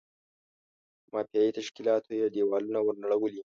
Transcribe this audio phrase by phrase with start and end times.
[1.13, 3.41] مافیایي تشکیلاتو یې دېوالونه ور نړولي.